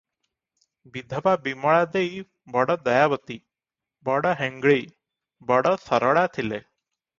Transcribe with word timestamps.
ବିଧବା 0.95 1.33
ବିମଳା 1.47 1.83
ଦେଇ 1.95 2.23
ବଡ଼ 2.55 2.77
ଦୟାବତୀ, 2.89 3.37
ବଡ଼ 4.09 4.35
ହେଙ୍ଗ୍ଳୀ, 4.41 4.81
ବଡ଼ 5.53 5.77
ସରଳା 5.87 6.27
ଥିଲେ। 6.39 6.61